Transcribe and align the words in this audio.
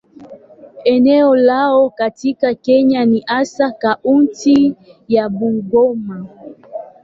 Eneo 0.83 1.35
lao 1.35 1.89
katika 1.89 2.53
Kenya 2.55 3.05
ni 3.05 3.23
hasa 3.27 3.71
kaunti 3.71 4.75
ya 5.07 5.29
Bungoma. 5.29 6.25